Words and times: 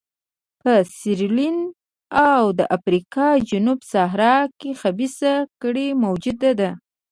په 0.61 0.73
سیریلیون 0.97 1.57
او 2.29 2.43
د 2.59 2.61
افریقا 2.77 3.27
جنوب 3.49 3.79
صحرا 3.93 4.35
کې 4.59 4.71
خبیثه 4.81 5.33
کړۍ 5.61 5.87
موجوده 6.03 6.51
ده. 6.59 6.69